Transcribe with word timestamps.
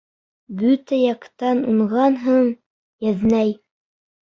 Бөтә 0.61 0.99
яҡтан 1.01 1.61
уңғанһың, 1.75 2.51
еҙнәй! 3.11 3.57